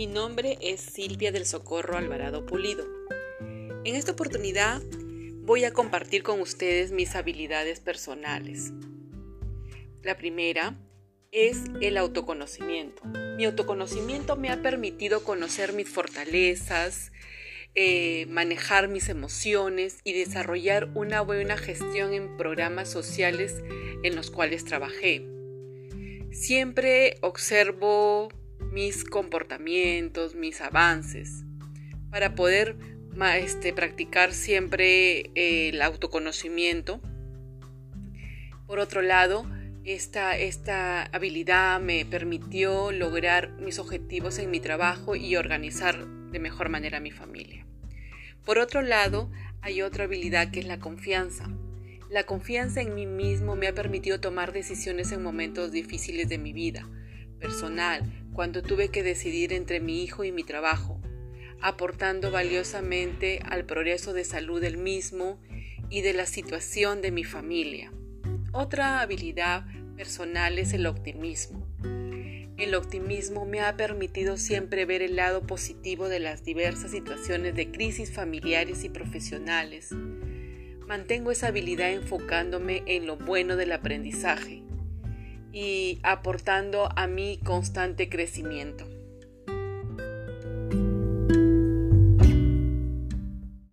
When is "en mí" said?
52.80-53.06